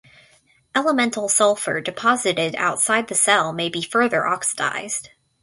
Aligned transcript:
Elemental 0.75 1.29
sulfur 1.29 1.79
deposited 1.79 2.55
outside 2.55 3.07
the 3.07 3.13
cell 3.13 3.53
may 3.53 3.69
be 3.69 3.83
further 3.83 4.25
oxidized. 4.25 5.11